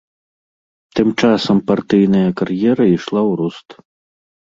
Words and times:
Тым 0.99 1.07
часам 1.21 1.57
партыйная 1.67 2.23
кар'ера 2.41 2.85
ішла 2.95 3.21
ў 3.29 3.33
рост. 3.43 3.67